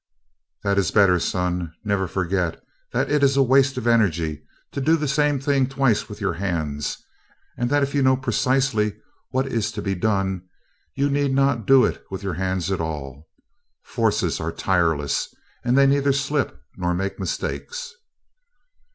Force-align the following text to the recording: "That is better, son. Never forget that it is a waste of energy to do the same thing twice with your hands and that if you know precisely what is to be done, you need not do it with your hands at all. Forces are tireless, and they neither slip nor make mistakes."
"That 0.63 0.79
is 0.79 0.89
better, 0.89 1.19
son. 1.19 1.73
Never 1.83 2.07
forget 2.07 2.59
that 2.91 3.11
it 3.11 3.21
is 3.21 3.37
a 3.37 3.43
waste 3.43 3.77
of 3.77 3.85
energy 3.85 4.41
to 4.71 4.81
do 4.81 4.97
the 4.97 5.07
same 5.07 5.39
thing 5.39 5.67
twice 5.69 6.09
with 6.09 6.19
your 6.19 6.33
hands 6.33 6.97
and 7.55 7.69
that 7.69 7.83
if 7.83 7.93
you 7.93 8.01
know 8.01 8.17
precisely 8.17 8.95
what 9.29 9.45
is 9.45 9.71
to 9.73 9.81
be 9.83 9.93
done, 9.93 10.41
you 10.95 11.07
need 11.07 11.35
not 11.35 11.67
do 11.67 11.85
it 11.85 12.03
with 12.09 12.23
your 12.23 12.33
hands 12.33 12.71
at 12.71 12.81
all. 12.81 13.29
Forces 13.83 14.39
are 14.39 14.51
tireless, 14.51 15.35
and 15.63 15.77
they 15.77 15.85
neither 15.85 16.13
slip 16.13 16.59
nor 16.77 16.95
make 16.95 17.19
mistakes." 17.19 17.93